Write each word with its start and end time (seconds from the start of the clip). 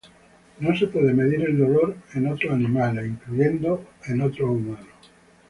El 0.59 0.65
dolor 0.65 0.79
no 0.81 0.91
puede 0.91 1.05
ser 1.05 1.13
medido 1.13 1.95
en 2.15 2.27
otros 2.27 2.51
animales, 2.51 3.05
incluyendo 3.07 3.85
otros 4.25 4.39
humanos. 4.49 4.87